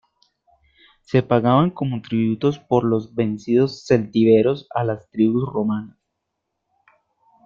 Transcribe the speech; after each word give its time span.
Se 1.03 1.21
pagaban 1.21 1.69
como 1.69 2.01
tributos 2.01 2.57
por 2.57 2.85
los 2.85 3.13
vencidos 3.13 3.85
celtíberos 3.85 4.65
a 4.73 4.83
las 4.83 5.07
tribus 5.11 5.47
romanas. 5.53 5.99